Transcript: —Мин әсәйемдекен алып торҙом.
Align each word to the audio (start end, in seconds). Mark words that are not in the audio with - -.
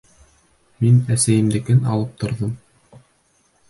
—Мин 0.85 0.97
әсәйемдекен 1.17 1.87
алып 1.93 2.19
торҙом. 2.25 2.61